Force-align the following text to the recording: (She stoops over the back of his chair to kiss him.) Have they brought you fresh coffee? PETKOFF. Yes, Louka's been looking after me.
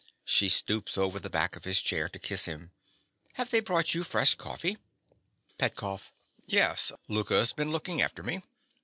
(She 0.25 0.49
stoops 0.49 0.97
over 0.97 1.19
the 1.19 1.29
back 1.29 1.55
of 1.55 1.63
his 1.63 1.79
chair 1.79 2.09
to 2.09 2.17
kiss 2.17 2.45
him.) 2.45 2.71
Have 3.33 3.51
they 3.51 3.59
brought 3.59 3.93
you 3.93 4.03
fresh 4.03 4.33
coffee? 4.33 4.79
PETKOFF. 5.59 6.11
Yes, 6.47 6.91
Louka's 7.07 7.53
been 7.53 7.71
looking 7.71 8.01
after 8.01 8.23
me. 8.23 8.41